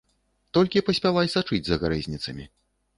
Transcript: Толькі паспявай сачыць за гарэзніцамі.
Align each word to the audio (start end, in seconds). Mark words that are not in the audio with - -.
Толькі 0.59 0.83
паспявай 0.89 1.31
сачыць 1.37 1.63
за 1.71 1.81
гарэзніцамі. 1.87 2.53